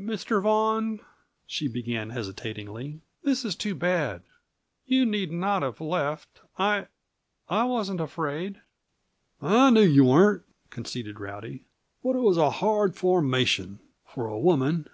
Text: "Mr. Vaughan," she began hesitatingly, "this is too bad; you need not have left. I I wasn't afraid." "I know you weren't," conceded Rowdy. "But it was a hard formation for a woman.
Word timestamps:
"Mr. 0.00 0.40
Vaughan," 0.40 1.00
she 1.44 1.66
began 1.66 2.10
hesitatingly, 2.10 3.00
"this 3.24 3.44
is 3.44 3.56
too 3.56 3.74
bad; 3.74 4.22
you 4.86 5.04
need 5.04 5.32
not 5.32 5.62
have 5.62 5.80
left. 5.80 6.40
I 6.56 6.86
I 7.48 7.64
wasn't 7.64 7.98
afraid." 8.00 8.60
"I 9.40 9.70
know 9.70 9.80
you 9.80 10.04
weren't," 10.04 10.44
conceded 10.70 11.18
Rowdy. 11.18 11.64
"But 12.00 12.14
it 12.14 12.20
was 12.20 12.36
a 12.36 12.50
hard 12.50 12.94
formation 12.94 13.80
for 14.06 14.28
a 14.28 14.38
woman. 14.38 14.86